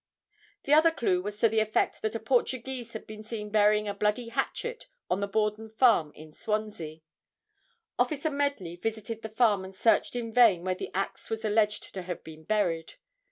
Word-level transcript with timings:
The 0.63 0.73
other 0.73 0.89
clue 0.89 1.21
was 1.21 1.39
to 1.41 1.47
the 1.47 1.59
effect 1.59 2.01
that 2.01 2.15
a 2.15 2.19
Portuguese 2.19 2.93
had 2.93 3.05
been 3.05 3.21
seen 3.21 3.51
burying 3.51 3.87
a 3.87 3.93
bloody 3.93 4.29
hatchet 4.29 4.87
on 5.11 5.19
the 5.19 5.27
Borden 5.27 5.69
farm 5.69 6.11
in 6.15 6.33
Swansea. 6.33 7.01
Officer 7.99 8.31
Medley 8.31 8.75
visited 8.75 9.21
the 9.21 9.29
farm 9.29 9.63
and 9.63 9.75
searched 9.75 10.15
in 10.15 10.33
vain 10.33 10.63
where 10.63 10.73
the 10.73 10.89
axe 10.95 11.29
was 11.29 11.45
alleged 11.45 11.93
to 11.93 12.01
have 12.01 12.23
been 12.23 12.45
buried. 12.45 12.95